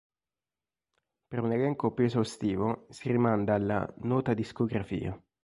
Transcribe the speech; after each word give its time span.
Per 1.27 1.39
un 1.43 1.51
elenco 1.51 1.93
più 1.93 2.05
esaustivo 2.05 2.87
si 2.89 3.11
rimanda 3.11 3.53
alla 3.53 3.87
"nota 3.99 4.33
discografia". 4.33 5.15